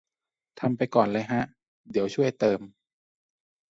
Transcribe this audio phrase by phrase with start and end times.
[0.59, 1.41] ทำไปก่อนเลยฮะ
[1.91, 2.59] เดี๋ยวช่วยเติม